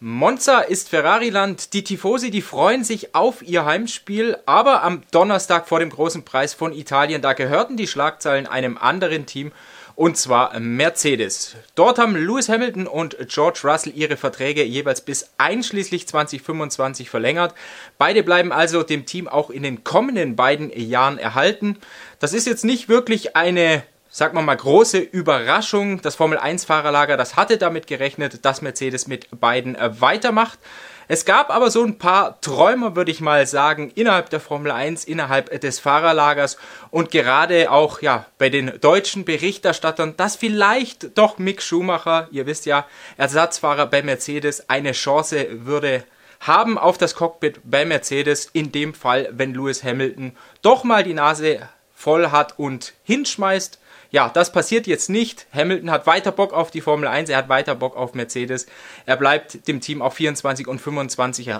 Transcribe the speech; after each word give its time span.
Monza 0.00 0.60
ist 0.60 0.88
Ferrari-Land. 0.88 1.72
Die 1.72 1.84
Tifosi, 1.84 2.30
die 2.30 2.42
freuen 2.42 2.82
sich 2.84 3.14
auf 3.14 3.42
ihr 3.42 3.64
Heimspiel, 3.64 4.36
aber 4.44 4.82
am 4.82 5.02
Donnerstag 5.12 5.68
vor 5.68 5.78
dem 5.78 5.90
großen 5.90 6.24
Preis 6.24 6.52
von 6.52 6.72
Italien, 6.72 7.22
da 7.22 7.32
gehörten 7.32 7.76
die 7.76 7.86
Schlagzeilen 7.86 8.46
einem 8.46 8.76
anderen 8.76 9.24
Team 9.24 9.52
und 9.96 10.16
zwar 10.16 10.58
Mercedes. 10.58 11.54
Dort 11.76 11.98
haben 11.98 12.16
Lewis 12.16 12.48
Hamilton 12.48 12.88
und 12.88 13.16
George 13.28 13.60
Russell 13.62 13.92
ihre 13.94 14.16
Verträge 14.16 14.64
jeweils 14.64 15.00
bis 15.00 15.30
einschließlich 15.38 16.08
2025 16.08 17.08
verlängert. 17.08 17.54
Beide 17.96 18.24
bleiben 18.24 18.52
also 18.52 18.82
dem 18.82 19.06
Team 19.06 19.28
auch 19.28 19.50
in 19.50 19.62
den 19.62 19.84
kommenden 19.84 20.34
beiden 20.34 20.76
Jahren 20.76 21.18
erhalten. 21.18 21.78
Das 22.18 22.32
ist 22.32 22.46
jetzt 22.46 22.64
nicht 22.64 22.88
wirklich 22.88 23.36
eine 23.36 23.84
sagen 24.14 24.36
wir 24.36 24.42
mal, 24.42 24.56
große 24.56 24.98
Überraschung. 24.98 26.00
Das 26.00 26.14
Formel-1-Fahrerlager, 26.14 27.16
das 27.16 27.34
hatte 27.34 27.58
damit 27.58 27.88
gerechnet, 27.88 28.44
dass 28.44 28.62
Mercedes 28.62 29.08
mit 29.08 29.26
beiden 29.40 29.74
äh, 29.74 30.00
weitermacht. 30.00 30.60
Es 31.08 31.24
gab 31.24 31.50
aber 31.50 31.68
so 31.68 31.82
ein 31.82 31.98
paar 31.98 32.40
Träumer, 32.40 32.94
würde 32.94 33.10
ich 33.10 33.20
mal 33.20 33.44
sagen, 33.44 33.90
innerhalb 33.96 34.30
der 34.30 34.38
Formel 34.38 34.70
1, 34.70 35.04
innerhalb 35.04 35.60
des 35.60 35.80
Fahrerlagers 35.80 36.58
und 36.92 37.10
gerade 37.10 37.72
auch 37.72 38.02
ja 38.02 38.26
bei 38.38 38.50
den 38.50 38.78
deutschen 38.80 39.24
Berichterstattern, 39.24 40.14
dass 40.16 40.36
vielleicht 40.36 41.18
doch 41.18 41.38
Mick 41.38 41.60
Schumacher, 41.60 42.28
ihr 42.30 42.46
wisst 42.46 42.66
ja, 42.66 42.86
Ersatzfahrer 43.16 43.86
bei 43.86 44.02
Mercedes, 44.02 44.70
eine 44.70 44.92
Chance 44.92 45.48
würde 45.66 46.04
haben 46.38 46.78
auf 46.78 46.98
das 46.98 47.16
Cockpit 47.16 47.60
bei 47.64 47.84
Mercedes, 47.84 48.48
in 48.52 48.70
dem 48.70 48.94
Fall, 48.94 49.28
wenn 49.32 49.54
Lewis 49.54 49.82
Hamilton 49.82 50.36
doch 50.62 50.84
mal 50.84 51.02
die 51.02 51.14
Nase 51.14 51.68
voll 51.94 52.30
hat 52.30 52.58
und 52.58 52.94
hinschmeißt 53.02 53.80
ja, 54.14 54.28
das 54.28 54.52
passiert 54.52 54.86
jetzt 54.86 55.10
nicht. 55.10 55.48
Hamilton 55.52 55.90
hat 55.90 56.06
weiter 56.06 56.30
Bock 56.30 56.52
auf 56.52 56.70
die 56.70 56.80
Formel 56.80 57.08
1, 57.08 57.30
er 57.30 57.36
hat 57.36 57.48
weiter 57.48 57.74
Bock 57.74 57.96
auf 57.96 58.14
Mercedes. 58.14 58.66
Er 59.06 59.16
bleibt 59.16 59.66
dem 59.66 59.80
Team 59.80 60.00
auf 60.00 60.14
24 60.14 60.68
und 60.68 60.78
25 60.78 61.50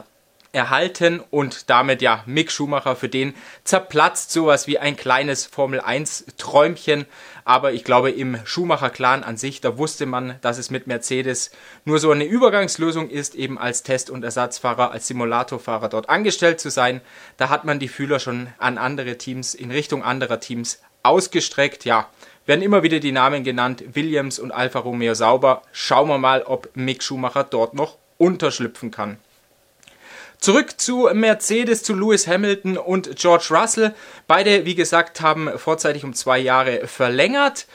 erhalten 0.52 1.20
und 1.32 1.68
damit 1.68 2.00
ja 2.00 2.22
Mick 2.26 2.52
Schumacher 2.52 2.94
für 2.94 3.08
den 3.08 3.34
zerplatzt 3.64 4.30
sowas 4.30 4.68
wie 4.68 4.78
ein 4.78 4.94
kleines 4.94 5.46
Formel 5.46 5.80
1 5.80 6.26
Träumchen, 6.38 7.06
aber 7.44 7.72
ich 7.72 7.82
glaube 7.82 8.12
im 8.12 8.38
Schumacher 8.44 8.90
Clan 8.90 9.24
an 9.24 9.36
sich, 9.36 9.60
da 9.60 9.76
wusste 9.76 10.06
man, 10.06 10.36
dass 10.40 10.58
es 10.58 10.70
mit 10.70 10.86
Mercedes 10.86 11.50
nur 11.84 11.98
so 11.98 12.12
eine 12.12 12.22
Übergangslösung 12.22 13.10
ist, 13.10 13.34
eben 13.34 13.58
als 13.58 13.82
Test- 13.82 14.10
und 14.10 14.22
Ersatzfahrer, 14.22 14.92
als 14.92 15.08
Simulatorfahrer 15.08 15.88
dort 15.88 16.08
angestellt 16.08 16.60
zu 16.60 16.70
sein. 16.70 17.00
Da 17.36 17.48
hat 17.48 17.64
man 17.64 17.80
die 17.80 17.88
Fühler 17.88 18.20
schon 18.20 18.46
an 18.58 18.78
andere 18.78 19.18
Teams 19.18 19.54
in 19.54 19.72
Richtung 19.72 20.04
anderer 20.04 20.38
Teams 20.38 20.78
ausgestreckt. 21.04 21.84
Ja, 21.84 22.08
werden 22.46 22.62
immer 22.62 22.82
wieder 22.82 22.98
die 22.98 23.12
Namen 23.12 23.44
genannt, 23.44 23.84
Williams 23.92 24.38
und 24.38 24.50
Alfa 24.50 24.80
Romeo 24.80 25.14
Sauber. 25.14 25.62
Schauen 25.72 26.08
wir 26.08 26.18
mal, 26.18 26.42
ob 26.42 26.70
Mick 26.74 27.02
Schumacher 27.02 27.44
dort 27.44 27.74
noch 27.74 27.96
unterschlüpfen 28.18 28.90
kann. 28.90 29.18
Zurück 30.38 30.78
zu 30.78 31.08
Mercedes, 31.14 31.82
zu 31.82 31.94
Lewis 31.94 32.26
Hamilton 32.26 32.76
und 32.76 33.16
George 33.16 33.46
Russell. 33.50 33.94
Beide, 34.26 34.66
wie 34.66 34.74
gesagt, 34.74 35.22
haben 35.22 35.58
vorzeitig 35.58 36.04
um 36.04 36.12
zwei 36.12 36.38
Jahre 36.38 36.86
verlängert. 36.86 37.66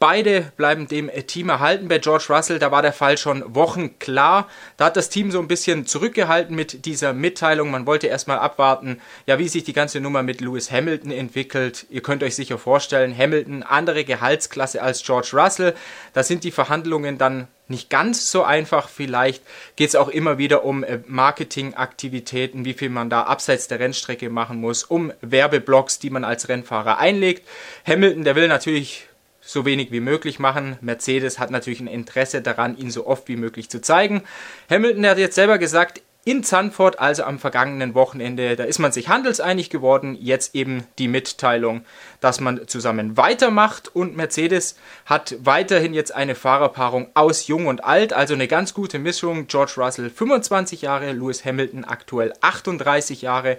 Beide 0.00 0.52
bleiben 0.56 0.86
dem 0.86 1.10
Team 1.26 1.48
erhalten. 1.48 1.88
Bei 1.88 1.98
George 1.98 2.26
Russell, 2.28 2.60
da 2.60 2.70
war 2.70 2.82
der 2.82 2.92
Fall 2.92 3.18
schon 3.18 3.42
Wochen 3.56 3.98
klar. 3.98 4.48
Da 4.76 4.84
hat 4.84 4.96
das 4.96 5.08
Team 5.08 5.32
so 5.32 5.40
ein 5.40 5.48
bisschen 5.48 5.86
zurückgehalten 5.86 6.54
mit 6.54 6.84
dieser 6.84 7.12
Mitteilung. 7.12 7.72
Man 7.72 7.84
wollte 7.84 8.06
erstmal 8.06 8.38
abwarten, 8.38 9.00
ja, 9.26 9.40
wie 9.40 9.48
sich 9.48 9.64
die 9.64 9.72
ganze 9.72 9.98
Nummer 9.98 10.22
mit 10.22 10.40
Lewis 10.40 10.70
Hamilton 10.70 11.10
entwickelt. 11.10 11.84
Ihr 11.90 12.00
könnt 12.00 12.22
euch 12.22 12.36
sicher 12.36 12.58
vorstellen, 12.58 13.16
Hamilton, 13.16 13.64
andere 13.64 14.04
Gehaltsklasse 14.04 14.80
als 14.80 15.02
George 15.02 15.30
Russell. 15.32 15.74
Da 16.12 16.22
sind 16.22 16.44
die 16.44 16.52
Verhandlungen 16.52 17.18
dann 17.18 17.48
nicht 17.66 17.90
ganz 17.90 18.30
so 18.30 18.44
einfach. 18.44 18.88
Vielleicht 18.88 19.42
geht 19.74 19.88
es 19.88 19.96
auch 19.96 20.08
immer 20.08 20.38
wieder 20.38 20.62
um 20.62 20.84
äh, 20.84 21.00
Marketingaktivitäten, 21.08 22.64
wie 22.64 22.74
viel 22.74 22.88
man 22.88 23.10
da 23.10 23.24
abseits 23.24 23.66
der 23.66 23.80
Rennstrecke 23.80 24.30
machen 24.30 24.60
muss, 24.60 24.84
um 24.84 25.12
Werbeblocks, 25.22 25.98
die 25.98 26.10
man 26.10 26.22
als 26.22 26.48
Rennfahrer 26.48 26.98
einlegt. 26.98 27.46
Hamilton, 27.84 28.22
der 28.22 28.36
will 28.36 28.46
natürlich 28.46 29.07
so 29.48 29.64
wenig 29.64 29.90
wie 29.90 30.00
möglich 30.00 30.38
machen. 30.38 30.76
Mercedes 30.82 31.38
hat 31.38 31.50
natürlich 31.50 31.80
ein 31.80 31.86
Interesse 31.86 32.42
daran, 32.42 32.76
ihn 32.76 32.90
so 32.90 33.06
oft 33.06 33.28
wie 33.28 33.36
möglich 33.36 33.70
zu 33.70 33.80
zeigen. 33.80 34.22
Hamilton 34.68 35.06
hat 35.06 35.16
jetzt 35.16 35.36
selber 35.36 35.56
gesagt, 35.56 36.02
in 36.28 36.44
Zandvoort, 36.44 37.00
also 37.00 37.24
am 37.24 37.38
vergangenen 37.38 37.94
Wochenende, 37.94 38.54
da 38.54 38.64
ist 38.64 38.78
man 38.78 38.92
sich 38.92 39.08
handelseinig 39.08 39.70
geworden. 39.70 40.14
Jetzt 40.20 40.54
eben 40.54 40.84
die 40.98 41.08
Mitteilung, 41.08 41.86
dass 42.20 42.38
man 42.38 42.68
zusammen 42.68 43.16
weitermacht 43.16 43.96
und 43.96 44.14
Mercedes 44.14 44.76
hat 45.06 45.36
weiterhin 45.40 45.94
jetzt 45.94 46.14
eine 46.14 46.34
Fahrerpaarung 46.34 47.08
aus 47.14 47.46
Jung 47.46 47.66
und 47.66 47.82
Alt, 47.82 48.12
also 48.12 48.34
eine 48.34 48.46
ganz 48.46 48.74
gute 48.74 48.98
Mischung. 48.98 49.46
George 49.46 49.72
Russell 49.78 50.10
25 50.10 50.82
Jahre, 50.82 51.12
Lewis 51.12 51.46
Hamilton 51.46 51.86
aktuell 51.86 52.34
38 52.42 53.22
Jahre 53.22 53.56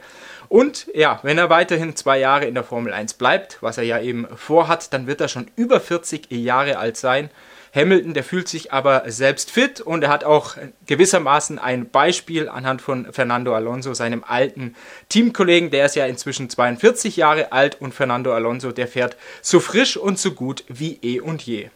und 0.47 0.91
ja, 0.93 1.19
wenn 1.23 1.39
er 1.39 1.49
weiterhin 1.49 1.95
zwei 1.95 2.19
Jahre 2.19 2.45
in 2.45 2.53
der 2.53 2.63
Formel 2.63 2.93
1 2.93 3.15
bleibt, 3.15 3.57
was 3.61 3.79
er 3.79 3.83
ja 3.83 3.99
eben 3.99 4.27
vorhat, 4.35 4.93
dann 4.93 5.07
wird 5.07 5.21
er 5.21 5.27
schon 5.27 5.49
über 5.55 5.79
40 5.79 6.29
Jahre 6.31 6.77
alt 6.77 6.97
sein. 6.97 7.31
Hamilton, 7.73 8.13
der 8.13 8.23
fühlt 8.23 8.47
sich 8.47 8.71
aber 8.71 9.03
selbst 9.07 9.51
fit 9.51 9.81
und 9.81 10.03
er 10.03 10.09
hat 10.09 10.23
auch 10.23 10.57
gewissermaßen 10.85 11.59
ein 11.59 11.89
Beispiel 11.89 12.49
anhand 12.49 12.81
von 12.81 13.11
Fernando 13.13 13.53
Alonso, 13.55 13.93
seinem 13.93 14.23
alten 14.23 14.75
Teamkollegen. 15.09 15.69
Der 15.69 15.85
ist 15.85 15.95
ja 15.95 16.05
inzwischen 16.05 16.49
42 16.49 17.17
Jahre 17.17 17.51
alt 17.51 17.79
und 17.79 17.93
Fernando 17.93 18.33
Alonso, 18.33 18.71
der 18.71 18.87
fährt 18.87 19.17
so 19.41 19.59
frisch 19.59 19.97
und 19.97 20.19
so 20.19 20.31
gut 20.31 20.63
wie 20.67 20.99
eh 21.01 21.19
und 21.19 21.41
je. 21.41 21.69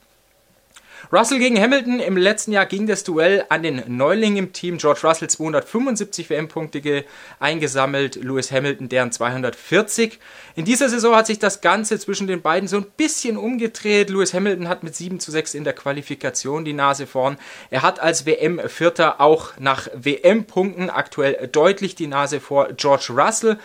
Russell 1.11 1.39
gegen 1.39 1.59
Hamilton. 1.59 1.99
Im 1.99 2.17
letzten 2.17 2.51
Jahr 2.51 2.65
ging 2.65 2.87
das 2.87 3.03
Duell 3.03 3.45
an 3.49 3.63
den 3.63 3.83
Neuling 3.87 4.37
im 4.37 4.53
Team. 4.53 4.77
George 4.77 5.01
Russell 5.03 5.29
275 5.29 6.29
WM-Punkte 6.29 7.05
eingesammelt, 7.39 8.15
Lewis 8.15 8.51
Hamilton 8.51 8.89
deren 8.89 9.11
240. 9.11 10.19
In 10.55 10.65
dieser 10.65 10.89
Saison 10.89 11.15
hat 11.15 11.27
sich 11.27 11.39
das 11.39 11.61
Ganze 11.61 11.99
zwischen 11.99 12.27
den 12.27 12.41
beiden 12.41 12.67
so 12.67 12.77
ein 12.77 12.85
bisschen 12.97 13.37
umgedreht. 13.37 14.09
Lewis 14.09 14.33
Hamilton 14.33 14.69
hat 14.69 14.83
mit 14.83 14.95
7 14.95 15.19
zu 15.19 15.31
6 15.31 15.55
in 15.55 15.63
der 15.63 15.73
Qualifikation 15.73 16.65
die 16.65 16.73
Nase 16.73 17.05
vorn. 17.05 17.37
Er 17.69 17.81
hat 17.81 17.99
als 17.99 18.25
WM-Vierter 18.25 19.19
auch 19.19 19.53
nach 19.59 19.89
WM-Punkten 19.93 20.89
aktuell 20.89 21.47
deutlich 21.51 21.95
die 21.95 22.07
Nase 22.07 22.39
vor 22.39 22.69
George 22.73 23.07
Russell. 23.09 23.59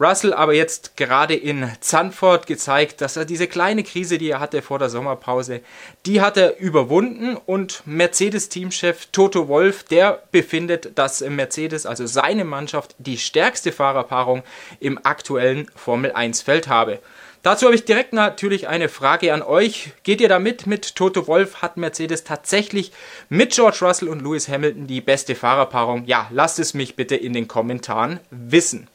Russell 0.00 0.32
aber 0.32 0.54
jetzt 0.54 0.96
gerade 0.96 1.34
in 1.34 1.70
Zandvoort 1.80 2.46
gezeigt, 2.46 3.02
dass 3.02 3.18
er 3.18 3.26
diese 3.26 3.46
kleine 3.46 3.82
Krise, 3.82 4.16
die 4.16 4.30
er 4.30 4.40
hatte 4.40 4.62
vor 4.62 4.78
der 4.78 4.88
Sommerpause, 4.88 5.60
die 6.06 6.22
hat 6.22 6.38
er 6.38 6.58
überwunden 6.58 7.36
und 7.36 7.82
Mercedes-Teamchef 7.84 9.08
Toto 9.12 9.48
Wolf, 9.48 9.82
der 9.82 10.22
befindet, 10.32 10.98
dass 10.98 11.20
Mercedes, 11.20 11.84
also 11.84 12.06
seine 12.06 12.44
Mannschaft, 12.44 12.94
die 12.96 13.18
stärkste 13.18 13.72
Fahrerpaarung 13.72 14.42
im 14.80 14.98
aktuellen 15.04 15.70
Formel 15.76 16.12
1-Feld 16.12 16.68
habe. 16.68 17.00
Dazu 17.42 17.66
habe 17.66 17.74
ich 17.74 17.84
direkt 17.84 18.12
natürlich 18.12 18.68
eine 18.68 18.88
Frage 18.90 19.32
an 19.32 19.42
euch. 19.42 19.92
Geht 20.02 20.20
ihr 20.20 20.28
damit 20.28 20.66
mit 20.66 20.94
Toto 20.94 21.26
Wolf? 21.26 21.62
Hat 21.62 21.78
Mercedes 21.78 22.24
tatsächlich 22.24 22.92
mit 23.30 23.52
George 23.52 23.78
Russell 23.80 24.08
und 24.08 24.20
Lewis 24.22 24.48
Hamilton 24.48 24.86
die 24.86 25.00
beste 25.00 25.34
Fahrerpaarung? 25.34 26.04
Ja, 26.04 26.26
lasst 26.30 26.58
es 26.58 26.74
mich 26.74 26.96
bitte 26.96 27.16
in 27.16 27.32
den 27.32 27.48
Kommentaren 27.48 28.20
wissen. 28.30 28.88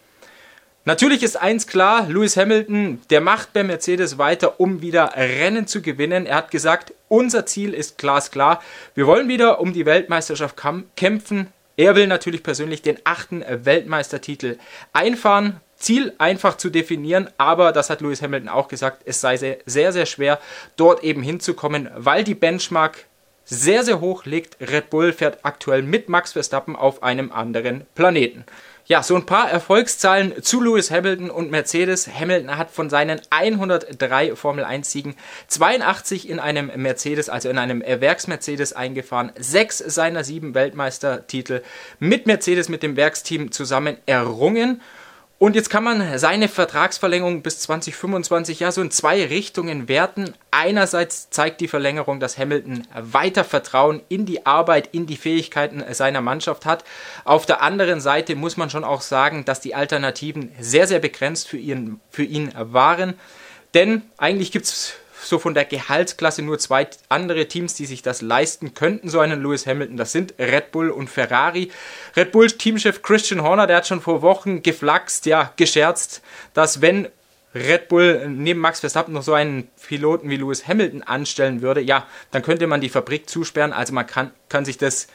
Natürlich 0.88 1.24
ist 1.24 1.36
eins 1.42 1.66
klar, 1.66 2.08
Lewis 2.08 2.38
Hamilton, 2.38 3.02
der 3.10 3.20
macht 3.20 3.54
bei 3.54 3.64
Mercedes 3.64 4.20
weiter, 4.20 4.60
um 4.60 4.84
wieder 4.84 5.14
Rennen 5.16 5.66
zu 5.66 5.82
gewinnen. 5.82 6.28
Er 6.28 6.36
hat 6.36 6.52
gesagt, 6.52 6.94
unser 7.08 7.48
Ziel 7.48 7.74
ist 7.74 7.98
glasklar. 7.98 8.62
Wir 8.94 9.08
wollen 9.08 9.28
wieder 9.28 9.60
um 9.60 9.74
die 9.74 9.88
Weltmeisterschaft 9.88 10.56
kämpfen. 10.96 11.48
Er 11.76 11.96
will 11.96 12.06
natürlich 12.06 12.44
persönlich 12.44 12.84
den 12.84 13.00
achten 13.04 13.44
Weltmeistertitel 13.66 14.60
einfahren. 14.94 15.60
Ziel 15.76 16.14
einfach 16.20 16.56
zu 16.56 16.70
definieren, 16.70 17.32
aber 17.40 17.72
das 17.72 17.90
hat 17.90 18.02
Lewis 18.02 18.22
Hamilton 18.22 18.50
auch 18.50 18.68
gesagt, 18.68 19.02
es 19.06 19.20
sei 19.20 19.38
sehr, 19.38 19.58
sehr, 19.66 19.92
sehr 19.92 20.06
schwer, 20.06 20.40
dort 20.78 21.04
eben 21.04 21.24
hinzukommen, 21.24 21.90
weil 21.96 22.24
die 22.24 22.36
Benchmark 22.36 23.06
sehr, 23.44 23.84
sehr 23.84 24.02
hoch 24.02 24.26
liegt. 24.26 24.58
Red 24.62 24.92
Bull 24.92 25.14
fährt 25.14 25.40
aktuell 25.44 25.82
mit 25.82 26.10
Max 26.10 26.34
Verstappen 26.34 26.76
auf 26.76 27.02
einem 27.02 27.32
anderen 27.32 27.86
Planeten. 27.96 28.46
Ja, 28.88 29.02
so 29.02 29.16
ein 29.16 29.26
paar 29.26 29.50
Erfolgszahlen 29.50 30.44
zu 30.44 30.62
Lewis 30.62 30.92
Hamilton 30.92 31.32
und 31.32 31.50
Mercedes. 31.50 32.08
Hamilton 32.08 32.56
hat 32.56 32.70
von 32.70 32.92
seinen 32.92 33.20
103 33.32 34.36
Formel 34.36 34.64
1 34.64 34.92
Siegen 34.92 35.16
82 35.48 36.30
in 36.30 36.38
einem 36.40 36.70
Mercedes, 36.76 37.28
also 37.28 37.50
in 37.50 37.58
einem 37.58 37.82
Werks-Mercedes 37.82 38.74
eingefahren. 38.74 39.32
Sechs 39.40 39.80
seiner 39.80 40.24
sieben 40.24 40.54
Weltmeistertitel 40.54 41.64
mit 41.98 42.28
Mercedes, 42.28 42.70
mit 42.70 42.84
dem 42.84 42.96
Werksteam 42.96 43.52
zusammen 43.52 43.98
errungen. 44.06 44.84
Und 45.38 45.56
jetzt 45.56 45.70
kann 45.70 45.84
man 45.84 46.18
seine 46.18 46.48
Vertragsverlängerung 46.48 47.42
bis 47.42 47.60
2025 47.60 48.62
ja 48.62 48.72
so 48.72 48.82
in 48.82 48.90
zwei 48.90 49.26
Richtungen 49.26 49.90
werten. 49.90 50.34
Einerseits 50.50 51.30
zeigt 51.30 51.60
die 51.60 51.68
Verlängerung, 51.68 52.22
dass 52.22 52.38
Hamilton 52.38 52.88
weiter 52.98 53.44
Vertrauen 53.44 54.02
in 54.08 54.26
die 54.26 54.46
Arbeit, 54.46 54.90
in 54.94 55.08
die 55.08 55.18
Fähigkeiten 55.18 55.84
seiner 55.94 56.22
Mannschaft 56.22 56.66
hat. 56.66 56.86
Auf 57.26 57.46
der 57.46 57.62
anderen 57.62 58.00
Seite 58.00 58.36
muss 58.36 58.56
man 58.56 58.70
schon 58.70 58.86
auch 58.86 59.02
sagen, 59.02 59.44
dass 59.44 59.60
die 59.60 59.76
Alternativen 59.76 60.54
sehr, 60.58 60.88
sehr 60.88 61.00
begrenzt 61.00 61.50
für 61.50 61.58
ihn, 61.58 62.00
für 62.10 62.24
ihn 62.24 62.54
waren. 62.56 63.16
Denn 63.74 64.04
eigentlich 64.18 64.54
gibt 64.54 64.66
es 64.66 64.94
so 65.26 65.40
von 65.40 65.54
der 65.54 65.66
Gehaltsklasse 65.66 66.42
nur 66.42 66.60
zwei 66.60 66.88
andere 67.10 67.48
Teams, 67.48 67.74
die 67.74 67.86
sich 67.86 68.02
das 68.02 68.22
leisten 68.22 68.74
könnten, 68.74 69.10
so 69.10 69.20
einen 69.20 69.42
Lewis 69.42 69.66
Hamilton. 69.66 69.98
Das 69.98 70.12
sind 70.12 70.34
Red 70.40 70.72
Bull 70.72 70.90
und 70.90 71.10
Ferrari. 71.10 71.72
Red 72.16 72.32
Bull 72.32 72.52
Teamchef 72.52 73.02
Christian 73.02 73.44
Horner, 73.44 73.68
der 73.68 73.78
hat 73.78 73.88
schon 73.88 74.02
vor 74.02 74.22
Wochen 74.22 74.64
geflaxt, 74.64 75.26
ja, 75.26 75.54
gescherzt, 75.58 76.22
dass 76.54 76.82
wenn 76.82 77.08
Red 77.56 77.88
Bull 77.88 78.28
neben 78.28 78.60
Max 78.60 78.82
Verstappen 78.82 79.14
noch 79.14 79.24
so 79.24 79.34
einen 79.34 79.70
Piloten 79.88 80.30
wie 80.30 80.36
Lewis 80.36 80.68
Hamilton 80.68 81.04
anstellen 81.04 81.62
würde, 81.62 81.80
ja, 81.80 82.06
dann 82.32 82.42
könnte 82.42 82.68
man 82.68 82.82
die 82.82 82.90
Fabrik 82.90 83.30
zusperren. 83.30 83.72
Also 83.72 83.94
man 83.94 84.06
kann, 84.06 84.32
kann 84.50 84.66
sich 84.66 84.78
das 84.78 85.08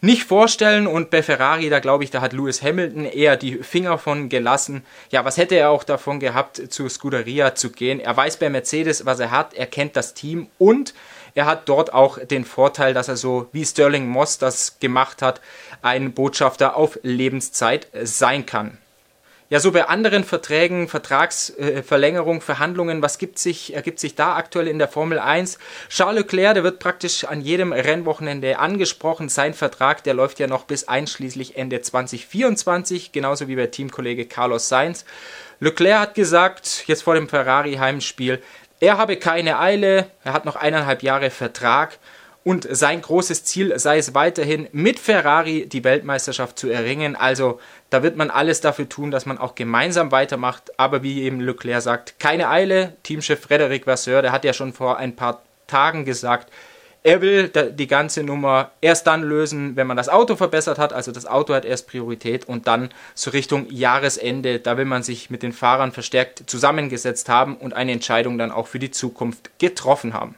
nicht 0.00 0.24
vorstellen 0.24 0.86
und 0.86 1.10
bei 1.10 1.22
Ferrari, 1.22 1.70
da 1.70 1.80
glaube 1.80 2.04
ich, 2.04 2.10
da 2.10 2.20
hat 2.20 2.32
Lewis 2.32 2.62
Hamilton 2.62 3.04
eher 3.04 3.36
die 3.36 3.56
Finger 3.56 3.98
von 3.98 4.28
gelassen. 4.28 4.84
Ja, 5.10 5.24
was 5.24 5.36
hätte 5.36 5.56
er 5.56 5.70
auch 5.70 5.82
davon 5.82 6.20
gehabt, 6.20 6.72
zu 6.72 6.88
Scuderia 6.88 7.54
zu 7.54 7.70
gehen? 7.70 7.98
Er 7.98 8.16
weiß 8.16 8.36
bei 8.36 8.48
Mercedes, 8.48 9.06
was 9.06 9.18
er 9.18 9.30
hat, 9.30 9.54
er 9.54 9.66
kennt 9.66 9.96
das 9.96 10.14
Team 10.14 10.48
und 10.58 10.94
er 11.34 11.46
hat 11.46 11.68
dort 11.68 11.92
auch 11.92 12.18
den 12.18 12.44
Vorteil, 12.44 12.94
dass 12.94 13.08
er 13.08 13.16
so 13.16 13.48
wie 13.52 13.64
Sterling 13.64 14.08
Moss 14.08 14.38
das 14.38 14.78
gemacht 14.80 15.22
hat, 15.22 15.40
ein 15.82 16.12
Botschafter 16.12 16.76
auf 16.76 16.98
Lebenszeit 17.02 17.88
sein 18.02 18.46
kann. 18.46 18.78
Ja, 19.50 19.60
so 19.60 19.72
bei 19.72 19.88
anderen 19.88 20.24
Verträgen, 20.24 20.88
Vertragsverlängerung, 20.88 22.36
äh, 22.36 22.40
Verhandlungen, 22.42 23.00
was 23.00 23.16
gibt 23.16 23.38
sich, 23.38 23.72
ergibt 23.74 23.98
sich 23.98 24.14
da 24.14 24.36
aktuell 24.36 24.68
in 24.68 24.78
der 24.78 24.88
Formel 24.88 25.18
1? 25.18 25.58
Charles 25.88 26.20
Leclerc, 26.20 26.52
der 26.52 26.64
wird 26.64 26.80
praktisch 26.80 27.24
an 27.24 27.40
jedem 27.40 27.72
Rennwochenende 27.72 28.58
angesprochen. 28.58 29.30
Sein 29.30 29.54
Vertrag, 29.54 30.04
der 30.04 30.12
läuft 30.12 30.38
ja 30.38 30.48
noch 30.48 30.64
bis 30.64 30.86
einschließlich 30.86 31.56
Ende 31.56 31.80
2024, 31.80 33.10
genauso 33.10 33.48
wie 33.48 33.56
bei 33.56 33.68
Teamkollege 33.68 34.26
Carlos 34.26 34.68
Sainz. 34.68 35.06
Leclerc 35.60 35.98
hat 35.98 36.14
gesagt, 36.14 36.84
jetzt 36.86 37.04
vor 37.04 37.14
dem 37.14 37.26
Ferrari-Heimspiel, 37.26 38.42
er 38.80 38.98
habe 38.98 39.16
keine 39.16 39.58
Eile, 39.58 40.10
er 40.24 40.34
hat 40.34 40.44
noch 40.44 40.56
eineinhalb 40.56 41.02
Jahre 41.02 41.30
Vertrag 41.30 41.98
und 42.48 42.66
sein 42.70 43.02
großes 43.02 43.44
Ziel 43.44 43.78
sei 43.78 43.98
es 43.98 44.14
weiterhin, 44.14 44.68
mit 44.72 44.98
Ferrari 44.98 45.66
die 45.66 45.84
Weltmeisterschaft 45.84 46.58
zu 46.58 46.70
erringen. 46.70 47.14
Also 47.14 47.60
da 47.90 48.02
wird 48.02 48.16
man 48.16 48.30
alles 48.30 48.62
dafür 48.62 48.88
tun, 48.88 49.10
dass 49.10 49.26
man 49.26 49.36
auch 49.36 49.54
gemeinsam 49.54 50.12
weitermacht. 50.12 50.70
Aber 50.78 51.02
wie 51.02 51.24
eben 51.24 51.40
Leclerc 51.40 51.82
sagt, 51.82 52.18
keine 52.18 52.48
Eile. 52.48 52.96
Teamchef 53.02 53.42
Frederic 53.42 53.86
Vasseur, 53.86 54.22
der 54.22 54.32
hat 54.32 54.46
ja 54.46 54.54
schon 54.54 54.72
vor 54.72 54.96
ein 54.96 55.14
paar 55.14 55.42
Tagen 55.66 56.06
gesagt, 56.06 56.50
er 57.02 57.20
will 57.20 57.50
die 57.50 57.86
ganze 57.86 58.22
Nummer 58.22 58.70
erst 58.80 59.06
dann 59.06 59.22
lösen, 59.24 59.76
wenn 59.76 59.86
man 59.86 59.98
das 59.98 60.08
Auto 60.08 60.34
verbessert 60.34 60.78
hat. 60.78 60.94
Also 60.94 61.12
das 61.12 61.26
Auto 61.26 61.52
hat 61.52 61.66
erst 61.66 61.86
Priorität 61.86 62.48
und 62.48 62.66
dann 62.66 62.88
so 63.14 63.30
Richtung 63.30 63.66
Jahresende. 63.68 64.58
Da 64.58 64.78
will 64.78 64.86
man 64.86 65.02
sich 65.02 65.28
mit 65.28 65.42
den 65.42 65.52
Fahrern 65.52 65.92
verstärkt 65.92 66.44
zusammengesetzt 66.46 67.28
haben 67.28 67.58
und 67.58 67.74
eine 67.74 67.92
Entscheidung 67.92 68.38
dann 68.38 68.52
auch 68.52 68.68
für 68.68 68.78
die 68.78 68.90
Zukunft 68.90 69.50
getroffen 69.58 70.14
haben. 70.14 70.34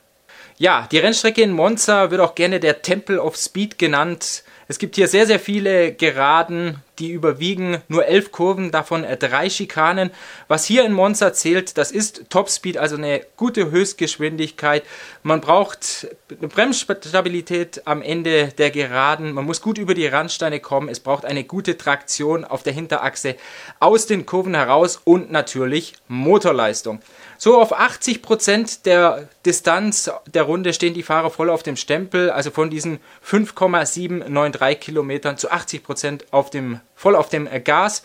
Ja, 0.61 0.87
die 0.93 0.99
Rennstrecke 0.99 1.41
in 1.41 1.53
Monza 1.53 2.11
wird 2.11 2.21
auch 2.21 2.35
gerne 2.35 2.61
der 2.61 2.83
Temple 2.83 3.19
of 3.19 3.35
Speed 3.35 3.79
genannt. 3.79 4.45
Es 4.69 4.79
gibt 4.79 4.95
hier 4.95 5.09
sehr, 5.09 5.27
sehr 5.27 5.41
viele 5.41 5.95
Geraden, 5.95 6.83
die 6.99 7.11
überwiegen, 7.11 7.79
nur 7.89 8.07
elf 8.07 8.33
Kurven, 8.33 8.71
davon 8.71 9.07
drei 9.19 9.49
Schikanen. 9.49 10.11
Was 10.49 10.65
hier 10.65 10.85
in 10.85 10.93
Monza 10.93 11.33
zählt, 11.33 11.79
das 11.79 11.91
ist 11.91 12.25
Topspeed, 12.29 12.77
also 12.77 12.97
eine 12.97 13.23
gute 13.37 13.71
Höchstgeschwindigkeit. 13.71 14.83
Man 15.23 15.41
braucht 15.41 16.09
eine 16.31 16.49
Bremsstabilität 16.49 17.83
am 17.87 18.03
Ende 18.03 18.49
der 18.49 18.71
Geraden. 18.71 19.33
Man 19.33 19.45
muss 19.45 19.63
gut 19.63 19.79
über 19.79 19.95
die 19.95 20.07
Randsteine 20.07 20.61
kommen. 20.61 20.89
Es 20.89 21.01
braucht 21.01 21.25
eine 21.25 21.45
gute 21.45 21.79
Traktion 21.79 22.45
auf 22.45 22.63
der 22.63 22.73
Hinterachse 22.73 23.37
aus 23.79 24.07
den 24.07 24.27
Kurven 24.27 24.55
heraus 24.55 25.01
und 25.05 25.31
natürlich 25.31 25.95
Motorleistung. 26.09 27.01
So 27.43 27.59
auf 27.59 27.73
80% 27.75 28.83
der 28.85 29.29
Distanz 29.47 30.11
der 30.27 30.43
Runde 30.43 30.75
stehen 30.75 30.93
die 30.93 31.03
Fahrer 31.03 31.31
voll 31.31 31.49
auf 31.49 31.63
dem 31.63 31.77
Stempel, 31.77 32.31
also 32.31 32.51
von 32.51 32.69
diesen 32.69 33.01
5,793 33.23 34.79
Kilometern 34.79 35.39
zu 35.39 35.51
80% 35.51 36.25
auf 36.33 36.51
dem, 36.51 36.81
voll 37.01 37.17
auf 37.17 37.31
dem 37.31 37.49
Gas. 37.65 38.03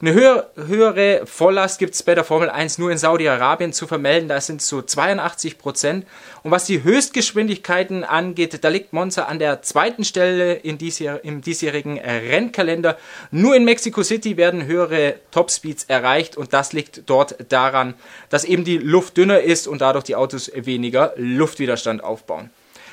Eine 0.00 0.14
höhere, 0.14 1.26
Volllast 1.26 1.78
gibt 1.78 1.92
es 1.92 2.02
bei 2.02 2.14
der 2.14 2.24
Formel 2.24 2.48
1 2.48 2.78
nur 2.78 2.90
in 2.90 2.96
Saudi-Arabien 2.96 3.74
zu 3.74 3.86
vermelden, 3.86 4.30
da 4.30 4.40
sind 4.40 4.62
es 4.62 4.68
so 4.68 4.80
82 4.80 5.58
Prozent. 5.58 6.06
Und 6.42 6.50
was 6.50 6.64
die 6.64 6.82
Höchstgeschwindigkeiten 6.82 8.02
angeht, 8.02 8.64
da 8.64 8.70
liegt 8.70 8.94
Monza 8.94 9.24
an 9.24 9.38
der 9.38 9.60
zweiten 9.60 10.04
Stelle 10.04 10.54
in 10.54 10.78
diesjähr 10.78 11.22
im 11.22 11.42
diesjährigen 11.42 11.98
Rennkalender. 11.98 12.96
Nur 13.30 13.54
in 13.54 13.66
Mexico 13.66 14.02
City 14.02 14.38
werden 14.38 14.64
höhere 14.64 15.16
Topspeeds 15.32 15.84
erreicht 15.84 16.34
und 16.38 16.54
das 16.54 16.72
liegt 16.72 17.02
dort 17.10 17.52
daran, 17.52 17.92
dass 18.30 18.44
eben 18.44 18.64
die 18.64 18.78
Luft 18.78 19.18
dünner 19.18 19.42
ist 19.42 19.68
und 19.68 19.82
dadurch 19.82 20.04
die 20.04 20.16
Autos 20.16 20.50
weniger 20.54 21.12
Luftwiderstand 21.16 22.02
aufbauen. 22.02 22.48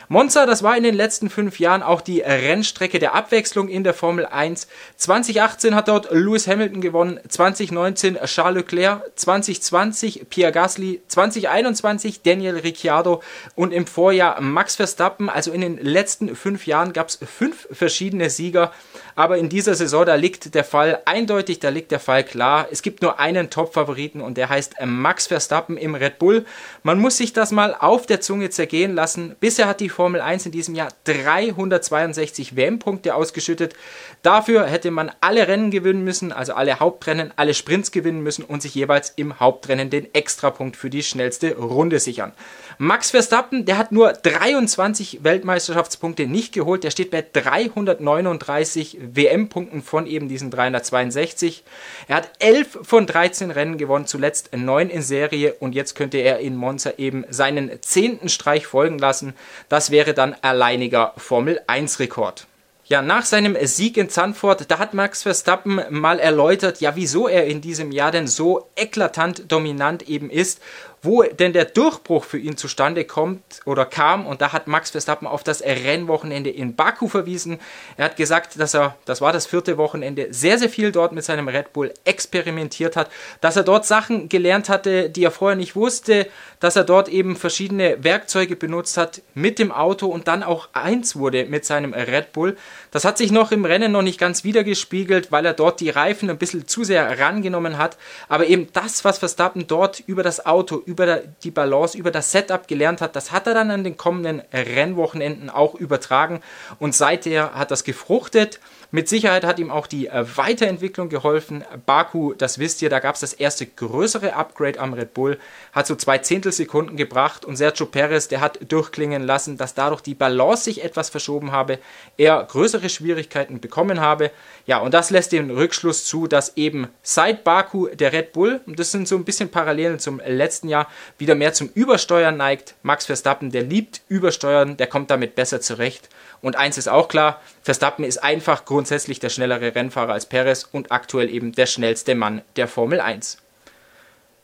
Monza, 0.09 0.45
das 0.45 0.63
war 0.63 0.77
in 0.77 0.83
den 0.83 0.95
letzten 0.95 1.30
fünf 1.30 1.59
Jahren 1.59 1.83
auch 1.83 2.00
die 2.00 2.21
Rennstrecke 2.21 2.98
der 2.98 3.13
Abwechslung 3.13 3.68
in 3.68 3.83
der 3.83 3.94
Formel 3.94 4.25
1. 4.25 4.69
2018 4.95 5.75
hat 5.75 5.89
dort 5.89 6.07
Lewis 6.12 6.48
Hamilton 6.48 6.80
gewonnen, 6.80 7.19
2019 7.27 8.18
Charles 8.24 8.63
Leclerc, 8.63 9.04
2020 9.15 10.27
Pierre 10.30 10.54
Gasly, 10.54 11.01
2021 11.09 12.21
Daniel 12.21 12.56
Ricciardo 12.56 13.21
und 13.56 13.74
im 13.74 13.86
Vorjahr 13.86 14.39
Max 14.39 14.77
Verstappen. 14.77 15.27
Also 15.27 15.51
in 15.51 15.59
den 15.59 15.77
letzten 15.77 16.38
fünf 16.38 16.68
Jahren 16.68 16.94
gab 16.94 17.10
es 17.10 17.19
fünf 17.25 17.68
verschiedene 17.69 18.30
Sieger. 18.30 18.71
Aber 19.18 19.38
in 19.38 19.50
dieser 19.50 19.75
Saison, 19.75 20.06
da 20.06 20.15
liegt 20.15 20.56
der 20.56 20.63
Fall 20.63 21.01
eindeutig, 21.03 21.60
da 21.60 21.68
liegt 21.68 21.92
der 21.92 22.00
Fall 22.00 22.24
klar. 22.24 22.68
Es 22.71 22.81
gibt 22.81 23.01
nur 23.01 23.19
einen 23.19 23.50
Top-Favoriten 23.50 24.21
und 24.21 24.38
der 24.38 24.48
heißt 24.48 24.75
Max 24.86 25.27
Verstappen 25.27 25.75
im 25.75 25.95
Red 25.95 26.18
Bull. 26.18 26.45
Man 26.83 26.98
muss 26.98 27.18
sich 27.18 27.33
das 27.33 27.51
mal 27.51 27.75
auf 27.77 28.06
der 28.06 28.21
Zunge 28.21 28.51
zergehen 28.51 28.95
lassen. 28.95 29.36
Bisher 29.42 29.68
hat 29.68 29.81
die 29.81 29.96
Formel 29.97 30.21
1 30.21 30.45
in 30.45 30.51
diesem 30.51 30.75
Jahr 30.75 30.89
362 31.05 32.55
WM-Punkte 32.55 33.15
ausgeschüttet. 33.15 33.73
Dafür 34.21 34.67
hätte 34.67 34.91
man 34.91 35.11
alle 35.21 35.47
Rennen 35.47 35.71
gewinnen 35.71 36.03
müssen, 36.03 36.31
also 36.31 36.53
alle 36.53 36.79
Hauptrennen, 36.79 37.33
alle 37.35 37.55
Sprints 37.55 37.91
gewinnen 37.91 38.21
müssen 38.21 38.45
und 38.45 38.61
sich 38.61 38.75
jeweils 38.75 39.09
im 39.15 39.39
Hauptrennen 39.39 39.89
den 39.89 40.13
Extrapunkt 40.13 40.77
für 40.77 40.91
die 40.91 41.01
schnellste 41.01 41.57
Runde 41.57 41.99
sichern. 41.99 42.33
Max 42.79 43.09
Verstappen, 43.09 43.65
der 43.65 43.79
hat 43.79 43.91
nur 43.91 44.13
23 44.13 45.24
Weltmeisterschaftspunkte 45.24 46.27
nicht 46.27 46.53
geholt. 46.53 46.83
Der 46.83 46.91
steht 46.91 47.09
bei 47.09 47.25
339 47.33 49.00
WM-Punkten 49.01 49.81
von 49.81 50.06
eben 50.06 50.29
diesen 50.29 50.51
362. 50.51 51.63
Er 52.07 52.18
hat 52.18 52.29
11 52.38 52.79
von 52.83 53.07
13 53.07 53.50
Rennen 53.50 53.79
gewonnen, 53.79 54.06
zuletzt 54.06 54.56
9 54.56 54.91
in 54.91 55.01
Serie 55.01 55.56
und 55.56 55.74
jetzt 55.74 55.95
könnte 55.95 56.19
er 56.19 56.38
in 56.38 56.56
Monza 56.56 56.91
eben 57.00 57.25
seinen 57.31 57.81
zehnten 57.81 58.29
Streich 58.29 58.68
folgen 58.68 59.00
lassen. 59.00 59.33
Das 59.69 59.89
wäre 59.89 60.13
dann 60.13 60.35
alleiniger 60.41 61.13
Formel 61.18 61.59
1 61.65 62.00
Rekord. 62.00 62.45
Ja, 62.89 63.01
nach 63.01 63.25
seinem 63.25 63.57
Sieg 63.63 63.97
in 63.97 64.09
Zandvoort, 64.09 64.71
da 64.71 64.79
hat 64.79 64.94
Max 64.94 65.24
Verstappen 65.24 65.81
mal 65.89 66.19
erläutert, 66.19 66.79
ja, 66.79 66.96
wieso 66.96 67.27
er 67.27 67.46
in 67.46 67.60
diesem 67.60 67.91
Jahr 67.91 68.12
denn 68.12 68.27
so 68.27 68.69
eklatant 68.77 69.51
dominant 69.51 70.03
eben 70.03 70.29
ist 70.29 70.62
wo 71.01 71.24
denn 71.24 71.54
der 71.54 71.66
Durchbruch 71.66 72.24
für 72.24 72.38
ihn 72.38 72.58
zustande 72.58 73.06
kommt 73.06 73.42
oder 73.66 73.86
kam. 73.86 74.25
Und 74.25 74.42
da 74.42 74.51
hat 74.51 74.68
Max 74.68 74.92
Verstappen 74.92 75.27
auf 75.27 75.44
das 75.44 75.62
Rennwochenende 75.62 76.50
in 76.50 76.75
Baku 76.75 77.08
verwiesen. 77.08 77.60
Er 77.98 78.06
hat 78.06 78.18
gesagt, 78.18 78.60
dass 78.60 78.74
er, 78.74 78.96
das 79.06 79.22
war 79.22 79.32
das 79.32 79.46
vierte 79.46 79.77
Wochenende, 79.77 80.27
sehr, 80.32 80.58
sehr 80.58 80.70
viel 80.70 80.92
dort 80.92 81.12
mit 81.12 81.24
seinem 81.24 81.48
Red 81.48 81.74
Bull 81.74 81.94
experimentiert 82.06 82.96
hat, 82.96 83.10
dass 83.42 83.56
er 83.56 83.63
dort 83.63 83.86
Sachen 83.86 84.30
gelernt 84.30 84.70
hatte, 84.70 85.10
die 85.10 85.24
er 85.24 85.32
vorher 85.32 85.56
nicht 85.56 85.75
wusste, 85.75 86.27
dass 86.60 86.75
er 86.75 86.84
dort 86.84 87.10
eben 87.10 87.36
verschiedene 87.36 88.04
Werkzeuge 88.04 88.56
benutzt 88.56 88.98
hat 88.98 89.22
mit 89.36 89.60
dem 89.60 89.72
Auto 89.72 90.08
und 90.08 90.27
dann 90.27 90.42
auch 90.42 90.70
eins 90.74 91.16
wurde 91.16 91.46
mit 91.46 91.66
seinem 91.66 91.94
Red 91.94 92.34
Bull. 92.34 92.58
Das 92.92 93.06
hat 93.06 93.18
sich 93.18 93.32
noch 93.32 93.51
im 93.51 93.66
Rennen 93.66 93.92
noch 93.92 94.01
nicht 94.01 94.20
ganz 94.20 94.44
wiedergespiegelt, 94.44 95.32
weil 95.32 95.46
er 95.46 95.54
dort 95.54 95.80
die 95.80 95.89
Reifen 95.89 96.30
ein 96.30 96.38
bisschen 96.38 96.68
zu 96.68 96.84
sehr 96.84 97.20
rangenommen 97.20 97.77
hat. 97.77 97.98
Aber 98.27 98.48
eben 98.48 98.70
das, 98.74 99.06
was 99.06 99.20
Verstappen 99.20 99.68
dort 99.68 100.00
über 100.00 100.24
das 100.24 100.46
Auto, 100.46 100.82
über 100.88 100.97
die 101.44 101.51
Balance, 101.51 101.98
über 101.98 102.12
das 102.12 102.32
Setup 102.32 102.68
gelernt 102.68 103.01
hat, 103.01 103.16
das 103.16 103.32
hat 103.32 103.48
er 103.48 103.54
dann 103.54 103.72
an 103.72 103.84
den 103.84 103.98
kommenden 103.98 104.42
Rennwochenenden 104.54 105.50
auch 105.50 105.75
übertragen 105.75 106.42
und 106.80 106.96
seither 106.96 107.54
hat 107.54 107.72
das 107.72 107.84
gefruchtet. 107.84 108.60
Mit 108.89 109.10
Sicherheit 109.10 109.44
hat 109.44 109.60
ihm 109.60 109.70
auch 109.70 109.86
die 109.86 110.08
äh, 110.08 110.25
Weiterentwicklung 110.38 111.10
geholfen. 111.10 111.66
Baku, 111.86 112.34
das 112.34 112.58
wisst 112.58 112.82
ihr, 112.82 112.89
da 112.89 113.00
gab 113.00 113.16
es 113.16 113.22
das 113.22 113.34
erste 113.34 113.66
größere 113.66 114.34
Upgrade 114.34 114.80
am 114.80 114.94
Red 114.94 115.13
Bull, 115.13 115.38
hat 115.74 115.88
so 115.88 115.96
zwei 115.96 116.20
Zehntelsekunden 116.20 116.96
gebracht 116.96 117.44
und 117.44 117.58
Sergio 117.58 117.86
Perez, 117.86 118.30
der 118.30 118.39
hat 118.39 118.60
durchklingen 118.72 119.24
lassen, 119.24 119.58
dass 119.58 119.74
dadurch 119.74 120.00
die 120.00 120.16
Balance 120.16 120.63
sich 120.63 120.86
etwas 120.86 121.10
verschoben 121.10 121.51
habe, 121.51 121.80
er 122.16 122.42
größere 122.46 122.88
Schwierigkeiten 122.88 123.60
bekommen 123.60 124.00
habe. 124.00 124.32
Ja, 124.66 124.77
und 124.77 124.94
das 124.94 125.10
lässt 125.10 125.34
den 125.34 125.51
Rückschluss 125.51 126.06
zu, 126.06 126.27
dass 126.27 126.56
eben 126.56 126.88
seit 127.01 127.44
Baku 127.44 127.88
der 127.88 128.13
Red 128.13 128.32
Bull, 128.32 128.62
und 128.66 128.80
das 128.80 128.92
sind 128.94 129.08
so 129.08 129.18
ein 129.18 129.25
bisschen 129.25 129.50
Parallelen 129.50 130.00
zum 130.00 130.22
letzten 130.25 130.70
Jahr, 130.70 130.76
wieder 131.17 131.34
mehr 131.34 131.53
zum 131.53 131.69
Übersteuern 131.74 132.38
neigt. 132.38 132.75
Max 132.84 133.07
Verstappen, 133.07 133.50
der 133.50 133.63
liebt 133.63 134.01
Übersteuern, 134.10 134.77
der 134.77 134.88
kommt 134.88 135.10
damit 135.10 135.34
besser 135.34 135.62
zurecht. 135.62 136.10
Und 136.41 136.55
eins 136.55 136.77
ist 136.77 136.88
auch 136.88 137.07
klar, 137.07 137.41
Verstappen 137.63 138.05
ist 138.05 138.24
einfach 138.24 138.65
grundsätzlich 138.65 139.19
der 139.19 139.29
schnellere 139.29 139.74
Rennfahrer 139.74 140.13
als 140.13 140.27
Perez 140.27 140.67
und 140.72 140.91
aktuell 140.91 141.29
eben 141.29 141.53
der 141.53 141.65
schnellste 141.65 142.13
Mann 142.13 142.41
der 142.55 142.67
Formel 142.67 143.01
1. 143.01 143.39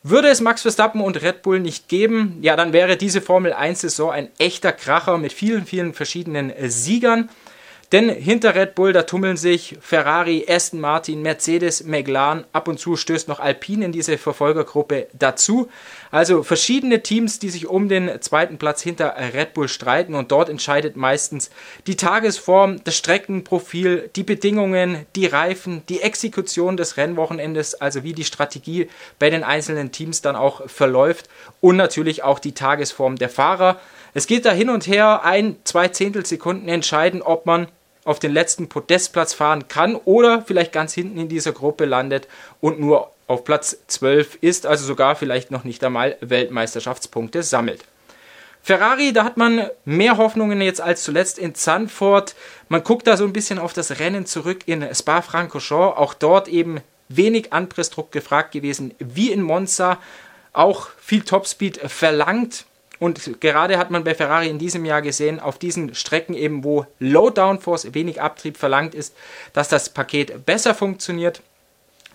Würde 0.06 0.28
es 0.28 0.42
Max 0.42 0.60
Verstappen 0.60 1.00
und 1.00 1.22
Red 1.22 1.40
Bull 1.40 1.60
nicht 1.60 1.88
geben, 1.88 2.38
ja, 2.42 2.56
dann 2.56 2.74
wäre 2.74 2.98
diese 2.98 3.22
Formel 3.22 3.54
1-Saison 3.54 4.10
ein 4.10 4.28
echter 4.38 4.70
Kracher 4.70 5.16
mit 5.16 5.32
vielen, 5.32 5.64
vielen 5.64 5.94
verschiedenen 5.94 6.52
Siegern. 6.68 7.30
Denn 7.94 8.08
hinter 8.08 8.56
Red 8.56 8.74
Bull, 8.74 8.92
da 8.92 9.04
tummeln 9.04 9.36
sich 9.36 9.76
Ferrari, 9.80 10.44
Aston 10.48 10.80
Martin, 10.80 11.22
Mercedes, 11.22 11.84
McLaren, 11.84 12.44
ab 12.52 12.66
und 12.66 12.80
zu 12.80 12.96
stößt 12.96 13.28
noch 13.28 13.38
Alpine 13.38 13.84
in 13.84 13.92
diese 13.92 14.18
Verfolgergruppe 14.18 15.06
dazu. 15.12 15.68
Also 16.10 16.42
verschiedene 16.42 17.04
Teams, 17.04 17.38
die 17.38 17.50
sich 17.50 17.68
um 17.68 17.88
den 17.88 18.20
zweiten 18.20 18.58
Platz 18.58 18.82
hinter 18.82 19.14
Red 19.32 19.54
Bull 19.54 19.68
streiten. 19.68 20.16
Und 20.16 20.32
dort 20.32 20.48
entscheidet 20.48 20.96
meistens 20.96 21.50
die 21.86 21.94
Tagesform, 21.94 22.82
das 22.82 22.96
Streckenprofil, 22.96 24.10
die 24.16 24.24
Bedingungen, 24.24 25.06
die 25.14 25.26
Reifen, 25.26 25.84
die 25.88 26.00
Exekution 26.00 26.76
des 26.76 26.96
Rennwochenendes, 26.96 27.80
also 27.80 28.02
wie 28.02 28.12
die 28.12 28.24
Strategie 28.24 28.88
bei 29.20 29.30
den 29.30 29.44
einzelnen 29.44 29.92
Teams 29.92 30.20
dann 30.20 30.34
auch 30.34 30.68
verläuft. 30.68 31.28
Und 31.60 31.76
natürlich 31.76 32.24
auch 32.24 32.40
die 32.40 32.54
Tagesform 32.54 33.18
der 33.18 33.28
Fahrer. 33.28 33.78
Es 34.14 34.26
geht 34.26 34.46
da 34.46 34.50
hin 34.50 34.70
und 34.70 34.88
her, 34.88 35.22
ein, 35.22 35.58
zwei 35.62 35.86
Zehntelsekunden 35.86 36.68
entscheiden, 36.68 37.22
ob 37.22 37.46
man 37.46 37.68
auf 38.04 38.18
den 38.18 38.32
letzten 38.32 38.68
Podestplatz 38.68 39.34
fahren 39.34 39.68
kann 39.68 39.96
oder 39.96 40.42
vielleicht 40.42 40.72
ganz 40.72 40.94
hinten 40.94 41.18
in 41.18 41.28
dieser 41.28 41.52
Gruppe 41.52 41.84
landet 41.84 42.28
und 42.60 42.78
nur 42.80 43.10
auf 43.26 43.44
Platz 43.44 43.78
12 43.86 44.38
ist, 44.40 44.66
also 44.66 44.84
sogar 44.84 45.16
vielleicht 45.16 45.50
noch 45.50 45.64
nicht 45.64 45.82
einmal 45.82 46.16
Weltmeisterschaftspunkte 46.20 47.42
sammelt. 47.42 47.84
Ferrari, 48.62 49.12
da 49.12 49.24
hat 49.24 49.36
man 49.36 49.68
mehr 49.84 50.16
Hoffnungen 50.16 50.62
jetzt 50.62 50.80
als 50.80 51.02
zuletzt 51.02 51.38
in 51.38 51.54
Zandvoort. 51.54 52.34
Man 52.70 52.82
guckt 52.82 53.06
da 53.06 53.18
so 53.18 53.24
ein 53.24 53.32
bisschen 53.34 53.58
auf 53.58 53.74
das 53.74 53.98
Rennen 53.98 54.24
zurück 54.24 54.60
in 54.64 54.82
Spa-Francorchamps. 54.94 55.98
Auch 55.98 56.14
dort 56.14 56.48
eben 56.48 56.80
wenig 57.10 57.52
Anpressdruck 57.52 58.10
gefragt 58.10 58.52
gewesen, 58.52 58.94
wie 58.98 59.30
in 59.30 59.42
Monza. 59.42 59.98
Auch 60.54 60.88
viel 60.98 61.22
Topspeed 61.22 61.78
verlangt. 61.90 62.64
Und 62.98 63.40
gerade 63.40 63.78
hat 63.78 63.90
man 63.90 64.04
bei 64.04 64.14
Ferrari 64.14 64.48
in 64.48 64.58
diesem 64.58 64.84
Jahr 64.84 65.02
gesehen, 65.02 65.40
auf 65.40 65.58
diesen 65.58 65.94
Strecken 65.94 66.34
eben, 66.34 66.64
wo 66.64 66.86
Low 66.98 67.30
Downforce, 67.30 67.92
wenig 67.92 68.20
Abtrieb 68.20 68.56
verlangt 68.56 68.94
ist, 68.94 69.14
dass 69.52 69.68
das 69.68 69.88
Paket 69.88 70.46
besser 70.46 70.74
funktioniert. 70.74 71.42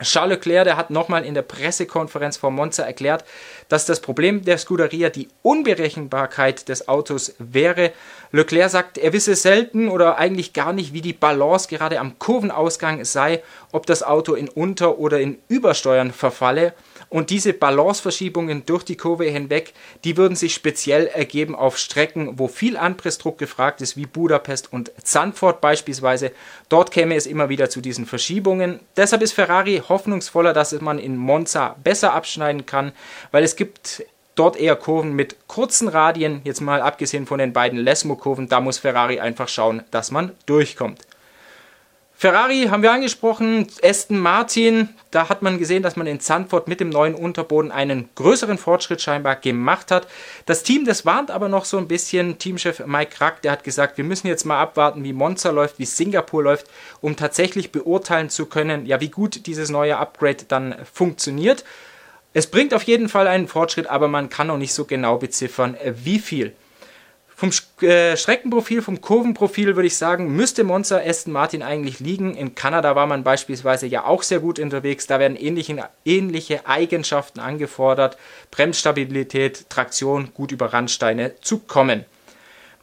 Charles 0.01 0.38
Leclerc, 0.38 0.63
der 0.63 0.77
hat 0.77 0.91
nochmal 0.91 1.25
in 1.25 1.33
der 1.33 1.41
Pressekonferenz 1.41 2.38
vor 2.38 2.51
Monza 2.51 2.83
erklärt, 2.83 3.25
dass 3.67 3.86
das 3.86 4.00
Problem 4.00 4.45
der 4.45 4.57
Scuderia 4.57 5.09
die 5.09 5.27
Unberechenbarkeit 5.41 6.69
des 6.69 6.88
Autos 6.88 7.36
wäre. 7.38 7.91
Leclerc 8.31 8.69
sagt, 8.69 8.98
er 8.98 9.12
wisse 9.12 9.36
selten 9.36 9.89
oder 9.89 10.17
eigentlich 10.17 10.53
gar 10.53 10.71
nicht, 10.71 10.93
wie 10.93 11.01
die 11.01 11.13
Balance 11.13 11.67
gerade 11.67 12.00
am 12.00 12.17
Kurvenausgang 12.17 13.03
sei, 13.03 13.43
ob 13.74 13.86
das 13.88 14.01
Auto 14.01 14.36
in 14.36 14.48
Unter- 14.48 15.00
oder 15.00 15.19
in 15.19 15.38
Übersteuern 15.50 16.13
verfalle. 16.13 16.74
Und 17.09 17.31
diese 17.31 17.53
Balanceverschiebungen 17.53 18.65
durch 18.65 18.83
die 18.83 18.95
Kurve 18.95 19.25
hinweg, 19.25 19.73
die 20.03 20.15
würden 20.15 20.35
sich 20.35 20.53
speziell 20.53 21.07
ergeben 21.07 21.55
auf 21.55 21.77
Strecken, 21.77 22.37
wo 22.37 22.47
viel 22.47 22.77
Anpressdruck 22.77 23.39
gefragt 23.39 23.81
ist, 23.81 23.97
wie 23.97 24.05
Budapest 24.05 24.71
und 24.71 24.91
Zandvoort 25.03 25.59
beispielsweise. 25.59 26.31
Dort 26.69 26.91
käme 26.91 27.15
es 27.15 27.25
immer 27.25 27.49
wieder 27.49 27.69
zu 27.69 27.81
diesen 27.81 28.05
Verschiebungen. 28.05 28.79
Deshalb 28.95 29.23
ist 29.23 29.33
Ferrari 29.33 29.81
hoffnungsvoller, 29.89 30.53
dass 30.53 30.79
man 30.81 30.99
in 30.99 31.17
Monza 31.17 31.75
besser 31.83 32.13
abschneiden 32.13 32.67
kann, 32.67 32.91
weil 33.31 33.43
es 33.43 33.55
gibt 33.55 34.03
dort 34.35 34.55
eher 34.55 34.75
Kurven 34.75 35.13
mit 35.13 35.47
kurzen 35.47 35.87
Radien, 35.87 36.41
jetzt 36.43 36.61
mal 36.61 36.81
abgesehen 36.81 37.25
von 37.25 37.39
den 37.39 37.53
beiden 37.53 37.79
Lesmo-Kurven, 37.79 38.47
da 38.47 38.61
muss 38.61 38.77
Ferrari 38.77 39.19
einfach 39.19 39.49
schauen, 39.49 39.83
dass 39.91 40.11
man 40.11 40.31
durchkommt. 40.45 41.08
Ferrari 42.21 42.67
haben 42.69 42.83
wir 42.83 42.91
angesprochen, 42.91 43.67
Aston 43.81 44.19
Martin, 44.19 44.89
da 45.09 45.29
hat 45.29 45.41
man 45.41 45.57
gesehen, 45.57 45.83
dass 45.83 45.95
man 45.95 46.05
in 46.05 46.19
Zandvoort 46.19 46.67
mit 46.67 46.81
dem 46.81 46.89
neuen 46.89 47.15
Unterboden 47.15 47.71
einen 47.71 48.09
größeren 48.15 48.57
Fortschritt 48.57 49.01
scheinbar 49.01 49.38
gemacht 49.38 49.89
hat. 49.89 50.05
Das 50.45 50.63
Team, 50.63 50.83
das 50.83 51.05
warnt 51.05 51.31
aber 51.31 51.47
noch 51.47 51.63
so 51.63 51.77
ein 51.77 51.88
bisschen. 51.88 52.38
Teamchef 52.38 52.85
Mike 52.85 53.11
Krack, 53.15 53.41
der 53.41 53.53
hat 53.53 53.63
gesagt, 53.63 53.97
wir 53.97 54.03
müssen 54.03 54.27
jetzt 54.27 54.43
mal 54.43 54.59
abwarten, 54.59 55.05
wie 55.05 55.13
Monza 55.13 55.51
läuft, 55.51 55.79
wie 55.79 55.85
Singapur 55.85 56.43
läuft, 56.43 56.65
um 56.99 57.15
tatsächlich 57.15 57.71
beurteilen 57.71 58.29
zu 58.29 58.47
können, 58.47 58.85
ja, 58.85 58.99
wie 58.99 59.07
gut 59.07 59.45
dieses 59.45 59.69
neue 59.69 59.95
Upgrade 59.95 60.43
dann 60.45 60.75
funktioniert. 60.93 61.63
Es 62.33 62.47
bringt 62.47 62.73
auf 62.73 62.83
jeden 62.83 63.07
Fall 63.07 63.27
einen 63.29 63.47
Fortschritt, 63.47 63.88
aber 63.88 64.09
man 64.09 64.27
kann 64.27 64.47
noch 64.47 64.57
nicht 64.57 64.73
so 64.73 64.83
genau 64.83 65.19
beziffern, 65.19 65.77
wie 65.85 66.19
viel. 66.19 66.53
Vom 67.39 67.51
äh, 67.88 68.17
Streckenprofil, 68.17 68.81
vom 68.81 69.00
Kurvenprofil 69.00 69.77
würde 69.77 69.88
ich 69.88 69.96
sagen, 69.96 70.36
müsste 70.36 70.65
Monza 70.65 70.98
Aston 71.00 71.31
Martin 71.31 71.63
eigentlich 71.63 72.01
liegen. 72.01 72.36
In 72.36 72.53
Kanada 72.53 72.98
war 72.98 73.08
man 73.08 73.24
beispielsweise 73.24 73.88
ja 73.88 74.03
auch 74.03 74.24
sehr 74.24 74.41
gut 74.41 74.60
unterwegs. 74.60 75.08
Da 75.08 75.19
werden 75.19 75.38
ähnliche, 75.38 75.88
ähnliche 76.03 76.67
Eigenschaften 76.67 77.39
angefordert. 77.39 78.17
Bremsstabilität, 78.51 79.69
Traktion, 79.69 80.34
gut 80.34 80.51
über 80.51 80.74
Randsteine 80.74 81.39
zu 81.39 81.60
kommen. 81.60 82.03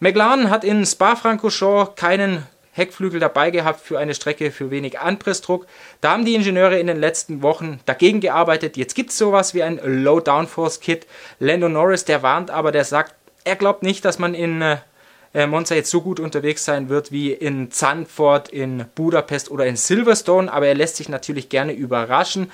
McLaren 0.00 0.48
hat 0.48 0.64
in 0.64 0.86
Spa-Francorchamps 0.86 1.94
keinen 1.96 2.46
Heckflügel 2.72 3.20
dabei 3.20 3.50
gehabt 3.50 3.82
für 3.82 3.98
eine 3.98 4.14
Strecke 4.14 4.50
für 4.50 4.70
wenig 4.70 4.98
Anpressdruck. 5.00 5.66
Da 6.00 6.12
haben 6.12 6.24
die 6.24 6.34
Ingenieure 6.34 6.78
in 6.78 6.86
den 6.86 6.98
letzten 6.98 7.42
Wochen 7.42 7.80
dagegen 7.84 8.20
gearbeitet. 8.20 8.78
Jetzt 8.78 8.94
gibt 8.94 9.10
es 9.10 9.18
sowas 9.18 9.52
wie 9.52 9.62
ein 9.62 9.78
Low 9.84 10.20
Downforce 10.20 10.80
Kit. 10.80 11.06
Lando 11.40 11.68
Norris, 11.68 12.06
der 12.06 12.22
warnt 12.22 12.50
aber, 12.50 12.72
der 12.72 12.84
sagt, 12.84 13.15
er 13.46 13.56
glaubt 13.56 13.82
nicht, 13.82 14.04
dass 14.04 14.18
man 14.18 14.34
in 14.34 14.60
äh, 14.62 15.46
Monza 15.46 15.74
jetzt 15.74 15.90
so 15.90 16.00
gut 16.00 16.18
unterwegs 16.18 16.64
sein 16.64 16.88
wird 16.88 17.12
wie 17.12 17.32
in 17.32 17.70
Zandvoort, 17.70 18.48
in 18.48 18.86
Budapest 18.94 19.50
oder 19.50 19.66
in 19.66 19.76
Silverstone, 19.76 20.52
aber 20.52 20.66
er 20.66 20.74
lässt 20.74 20.96
sich 20.96 21.08
natürlich 21.08 21.48
gerne 21.48 21.72
überraschen. 21.72 22.50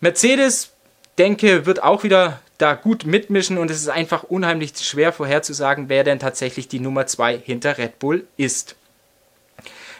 Mercedes, 0.00 0.72
denke, 1.18 1.64
wird 1.64 1.82
auch 1.82 2.04
wieder 2.04 2.40
da 2.58 2.74
gut 2.74 3.06
mitmischen 3.06 3.58
und 3.58 3.70
es 3.70 3.78
ist 3.78 3.88
einfach 3.88 4.24
unheimlich 4.24 4.72
schwer 4.76 5.12
vorherzusagen, 5.12 5.88
wer 5.88 6.04
denn 6.04 6.18
tatsächlich 6.18 6.68
die 6.68 6.80
Nummer 6.80 7.06
2 7.06 7.38
hinter 7.38 7.78
Red 7.78 7.98
Bull 7.98 8.26
ist. 8.36 8.76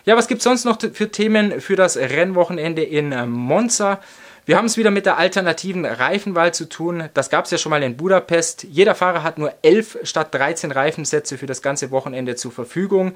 Ja, 0.05 0.17
was 0.17 0.29
gibt 0.29 0.39
es 0.39 0.45
sonst 0.45 0.65
noch 0.65 0.79
für 0.81 1.11
Themen 1.11 1.61
für 1.61 1.77
das 1.77 1.97
Rennwochenende 1.97 2.83
in 2.83 3.13
äh, 3.13 3.27
Monza? 3.27 4.01
Wir 4.47 4.57
haben 4.57 4.67
es 4.67 4.77
wieder 4.77 4.93
mit 4.93 5.07
der 5.07 5.19
alternativen 5.19 5.85
Reifenwahl 5.85 6.55
zu 6.55 6.69
tun. 6.69 7.09
Das 7.15 7.31
gab 7.31 7.47
es 7.47 7.51
ja 7.51 7.59
schon 7.59 7.71
mal 7.71 7.83
in 7.83 7.97
Budapest. 7.97 8.63
Jeder 8.63 8.95
Fahrer 8.95 9.25
hat 9.25 9.39
nur 9.39 9.53
11 9.63 9.99
statt 10.05 10.33
13 10.33 10.71
Reifensätze 10.71 11.37
für 11.37 11.47
das 11.47 11.63
ganze 11.63 11.91
Wochenende 11.91 12.37
zur 12.37 12.53
Verfügung. 12.53 13.15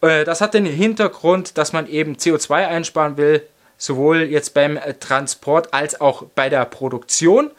Äh, 0.00 0.22
das 0.22 0.40
hat 0.40 0.54
den 0.54 0.64
Hintergrund, 0.64 1.58
dass 1.58 1.72
man 1.72 1.88
eben 1.88 2.14
CO2 2.14 2.68
einsparen 2.68 3.16
will, 3.16 3.42
sowohl 3.78 4.22
jetzt 4.22 4.54
beim 4.54 4.78
Transport 5.00 5.74
als 5.74 6.00
auch 6.00 6.26
bei 6.36 6.48
der 6.48 6.64
Produktion. 6.66 7.50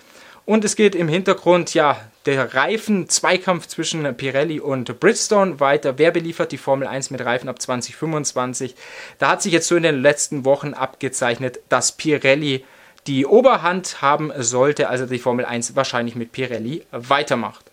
Und 0.46 0.64
es 0.64 0.78
geht 0.78 0.96
im 0.96 1.10
Hintergrund 1.10 1.74
ja 1.74 2.00
der 2.25 2.54
Reifen-Zweikampf 2.54 3.68
zwischen 3.68 4.16
Pirelli 4.16 4.62
und 4.62 5.02
Bridgestone 5.02 5.60
weiter. 5.60 5.98
Wer 5.98 6.12
beliefert 6.12 6.54
die 6.54 6.58
Formel 6.58 6.88
1 6.88 7.10
mit 7.10 7.25
Reifen 7.25 7.50
ab 7.50 7.62
2025? 7.62 8.74
Da 9.20 9.32
hat 9.32 9.42
sich 9.42 9.52
jetzt 9.52 9.68
so 9.68 9.75
in 9.75 9.84
den 9.84 10.02
letzten 10.02 10.46
Wochen 10.46 10.74
abgezeichnet, 10.74 11.60
dass 11.68 11.92
Pirelli 11.92 12.64
die 13.07 13.25
Oberhand 13.25 14.01
haben 14.01 14.31
sollte, 14.38 14.89
also 14.89 15.05
die 15.05 15.19
Formel 15.19 15.45
1 15.45 15.75
wahrscheinlich 15.75 16.15
mit 16.15 16.31
Pirelli 16.31 16.85
weitermacht. 16.91 17.65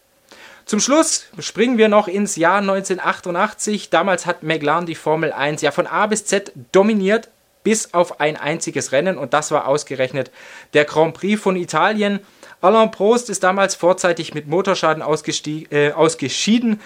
Zum 0.65 0.81
Schluss 0.81 1.27
springen 1.39 1.79
wir 1.79 1.89
noch 1.89 2.07
ins 2.07 2.37
Jahr 2.37 2.59
1988. 2.59 3.91
Damals 3.91 4.27
hat 4.27 4.43
McLaren 4.43 4.87
die 4.87 4.95
Formel 4.95 5.33
1 5.33 5.63
ja 5.63 5.71
von 5.71 5.87
A 5.87 6.07
bis 6.07 6.25
Z 6.25 6.53
dominiert, 6.71 7.31
bis 7.65 7.95
auf 7.95 8.21
ein 8.21 8.37
einziges 8.37 8.93
Rennen 8.93 9.19
und 9.19 9.35
das 9.35 9.51
war 9.51 9.67
ausgerechnet 9.67 10.31
der 10.75 10.85
Grand 10.85 11.15
Prix 11.15 11.41
von 11.41 11.57
Italien. 11.57 12.21
Alain 12.61 12.91
Prost 12.93 13.29
ist 13.29 13.43
damals 13.43 13.75
vorzeitig 13.75 14.35
mit 14.35 14.47
Motorschaden 14.47 15.03
äh, 15.03 15.93
ausgeschieden. 15.93 16.81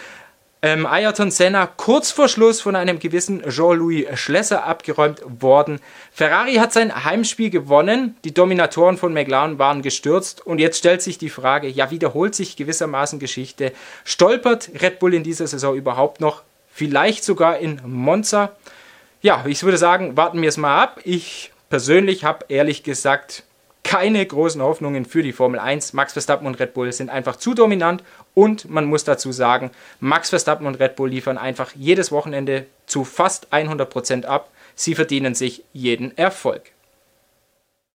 Ähm, 0.67 0.85
Ayrton 0.85 1.31
Senna 1.31 1.69
kurz 1.69 2.11
vor 2.11 2.27
Schluss 2.27 2.61
von 2.61 2.75
einem 2.75 2.99
gewissen 2.99 3.41
Jean-Louis 3.49 4.07
Schlesser 4.19 4.65
abgeräumt 4.65 5.23
worden. 5.41 5.79
Ferrari 6.11 6.55
hat 6.55 6.73
sein 6.73 7.05
Heimspiel 7.05 7.51
gewonnen, 7.51 8.17
die 8.25 8.35
Dominatoren 8.35 8.97
von 8.97 9.15
McLaren 9.15 9.61
waren 9.61 9.81
gestürzt 9.81 10.45
und 10.45 10.59
jetzt 10.59 10.79
stellt 10.79 11.03
sich 11.03 11.19
die 11.19 11.31
Frage, 11.31 11.69
ja 11.69 11.93
wiederholt 11.93 12.35
sich 12.35 12.57
gewissermaßen 12.57 13.21
Geschichte, 13.21 13.73
stolpert 14.03 14.71
Red 14.83 14.99
Bull 14.99 15.15
in 15.15 15.23
dieser 15.23 15.47
Saison 15.47 15.77
überhaupt 15.77 16.21
noch, 16.21 16.43
vielleicht 16.73 17.23
sogar 17.23 17.59
in 17.59 17.81
Monza? 17.85 18.51
Ja, 19.23 19.45
ich 19.47 19.63
würde 19.63 19.79
sagen, 19.79 20.17
warten 20.17 20.43
wir 20.43 20.49
es 20.49 20.57
mal 20.57 20.83
ab. 20.83 20.99
Ich 21.05 21.53
persönlich 21.71 22.25
habe 22.25 22.47
ehrlich 22.49 22.83
gesagt 22.83 23.45
keine 23.87 24.27
großen 24.27 24.61
Hoffnungen 24.61 25.05
für 25.05 25.23
die 25.23 25.33
Formel 25.33 25.61
1. 25.61 25.93
Max 25.93 26.15
Verstappen 26.15 26.49
und 26.49 26.59
Red 26.59 26.75
Bull 26.75 26.93
sind 26.93 27.09
einfach 27.09 27.37
zu 27.37 27.55
dominant 27.55 28.03
und 28.35 28.69
man 28.69 28.85
muss 28.85 29.05
dazu 29.05 29.31
sagen, 29.31 29.71
Max 30.01 30.31
Verstappen 30.31 30.67
und 30.67 30.81
Red 30.81 30.97
Bull 30.97 31.11
liefern 31.11 31.39
einfach 31.39 31.71
jedes 31.77 32.11
Wochenende 32.11 32.67
zu 32.87 33.05
fast 33.05 33.53
100% 33.53 34.25
ab. 34.25 34.51
Sie 34.75 34.97
verdienen 34.97 35.37
sich 35.37 35.63
jeden 35.73 36.19
Erfolg. 36.19 36.73